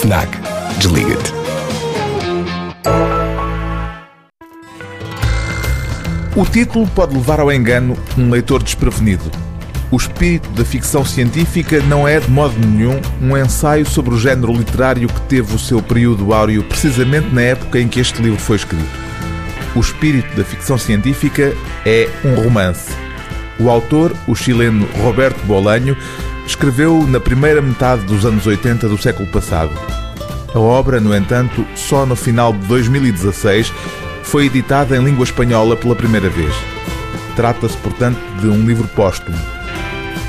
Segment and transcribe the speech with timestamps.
[0.00, 0.28] FNAC.
[0.78, 1.32] Desliga-te.
[6.36, 9.28] O título pode levar ao engano um leitor desprevenido.
[9.90, 14.52] O espírito da ficção científica não é, de modo nenhum, um ensaio sobre o género
[14.52, 18.54] literário que teve o seu período áureo precisamente na época em que este livro foi
[18.56, 18.86] escrito.
[19.74, 21.52] O espírito da ficção científica
[21.84, 22.92] é um romance.
[23.58, 25.96] O autor, o chileno Roberto Bolanho,
[26.48, 29.70] escreveu na primeira metade dos anos 80 do século passado.
[30.54, 33.72] A obra, no entanto, só no final de 2016
[34.22, 36.54] foi editada em língua espanhola pela primeira vez.
[37.36, 39.36] Trata-se, portanto, de um livro póstumo.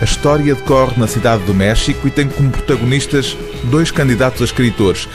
[0.00, 5.08] A história decorre na cidade do México e tem como protagonistas dois candidatos a escritores,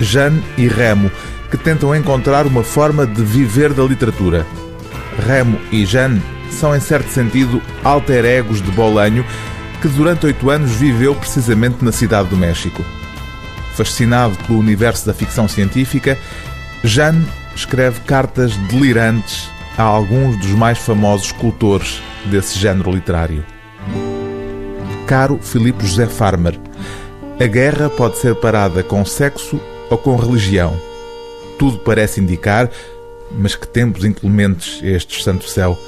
[0.00, 1.10] Jeanne e Remo,
[1.50, 4.46] que tentam encontrar uma forma de viver da literatura.
[5.26, 9.24] Remo e Jeanne são, em certo sentido, alter egos de Bolanho,
[9.80, 12.84] que durante oito anos viveu precisamente na cidade do México.
[13.74, 16.18] Fascinado pelo universo da ficção científica,
[16.82, 23.44] Jeanne escreve cartas delirantes a alguns dos mais famosos escultores desse género literário.
[25.06, 26.58] Caro Filipe José Farmer,
[27.40, 30.76] a guerra pode ser parada com sexo ou com religião.
[31.56, 32.68] Tudo parece indicar,
[33.30, 35.78] mas que tempos inclementes estes, santo céu,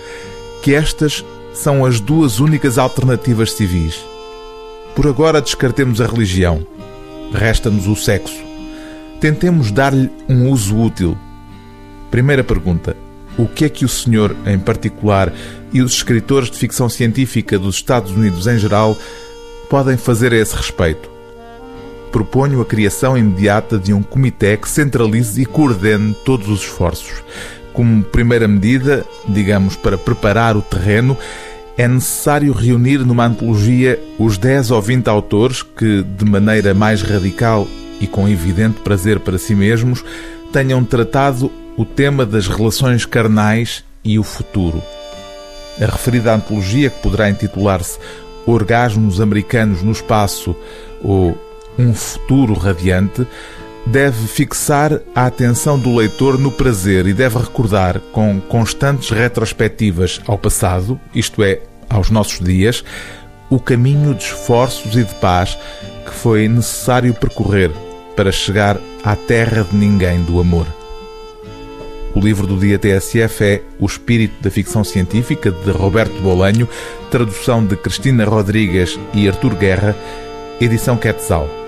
[0.62, 4.04] que estas são as duas únicas alternativas civis.
[4.94, 6.66] Por agora descartemos a religião.
[7.32, 8.42] Resta-nos o sexo.
[9.20, 11.16] Tentemos dar-lhe um uso útil.
[12.10, 12.96] Primeira pergunta:
[13.38, 15.32] o que é que o senhor, em particular,
[15.72, 18.96] e os escritores de ficção científica dos Estados Unidos em geral
[19.68, 21.08] podem fazer a esse respeito?
[22.10, 27.22] Proponho a criação imediata de um comitê que centralize e coordene todos os esforços.
[27.72, 31.16] Como primeira medida, digamos, para preparar o terreno,
[31.76, 37.66] é necessário reunir numa antologia os 10 ou 20 autores que, de maneira mais radical
[38.00, 40.04] e com evidente prazer para si mesmos,
[40.52, 44.82] tenham tratado o tema das relações carnais e o futuro.
[45.80, 47.98] A referida antologia, que poderá intitular-se
[48.46, 50.56] Orgasmos Americanos no Espaço
[51.02, 51.38] ou
[51.78, 53.26] Um Futuro Radiante,
[53.86, 60.38] deve fixar a atenção do leitor no prazer e deve recordar, com constantes retrospectivas ao
[60.38, 62.84] passado, isto é, aos nossos dias,
[63.48, 65.58] o caminho de esforços e de paz
[66.04, 67.70] que foi necessário percorrer
[68.14, 70.66] para chegar à terra de ninguém do amor.
[72.14, 76.68] O livro do dia TSF é O Espírito da Ficção Científica, de Roberto Bolanho,
[77.10, 79.96] tradução de Cristina Rodrigues e Artur Guerra,
[80.60, 81.59] edição Quetzal.